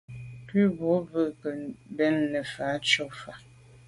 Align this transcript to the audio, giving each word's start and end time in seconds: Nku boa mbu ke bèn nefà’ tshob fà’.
Nku 0.45 0.59
boa 0.77 0.97
mbu 1.03 1.21
ke 1.39 1.49
bèn 1.95 2.15
nefà’ 2.31 2.65
tshob 2.85 3.11
fà’. 3.21 3.33